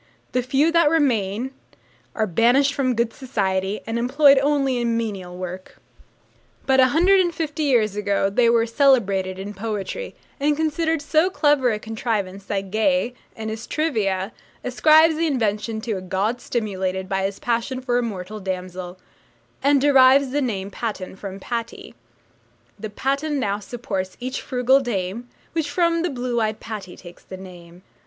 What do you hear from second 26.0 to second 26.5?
the blue